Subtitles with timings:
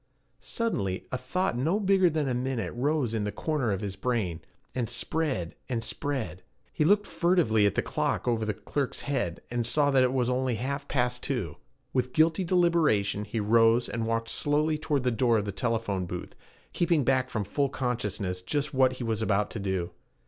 [0.39, 3.95] Suddenly a little thought no bigger than a minute rose in one corner of his
[3.95, 4.39] brain,
[4.73, 6.41] and spread, and spread.
[6.73, 10.27] He looked furtively at the clock over the clerk's head, and saw that it was
[10.27, 11.57] only half past two.
[11.93, 16.33] With guilty deliberation he rose and walked slowly toward the door of the telephone booth,
[16.73, 19.91] keeping back from full consciousness just what he was about to do.